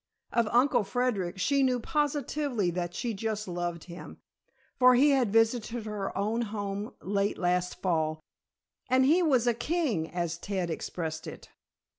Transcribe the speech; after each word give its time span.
Of 0.33 0.47
Uncle 0.47 0.83
Frederic 0.83 1.37
she 1.37 1.61
knew 1.61 1.79
positively 1.79 2.71
that 2.71 2.95
she 2.95 3.13
just 3.13 3.47
loved 3.47 3.83
him, 3.83 4.17
for 4.79 4.95
he 4.95 5.11
had 5.11 5.31
visited 5.31 5.85
her 5.85 6.17
own 6.17 6.41
home 6.41 6.95
late 7.03 7.37
last 7.37 7.83
fall, 7.83 8.19
and 8.89 9.05
he 9.05 9.21
was 9.21 9.45
"a 9.45 9.53
king" 9.53 10.09
as 10.09 10.39
Ted 10.39 10.71
expressed 10.71 11.27
it. 11.27 11.49